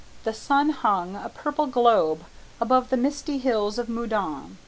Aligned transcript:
The 0.23 0.33
sun 0.33 0.71
hung, 0.71 1.15
a 1.15 1.29
purple 1.29 1.67
globe, 1.67 2.23
above 2.59 2.89
the 2.89 2.97
misty 2.97 3.37
hills 3.37 3.77
of 3.77 3.87
Meudon. 3.87 4.57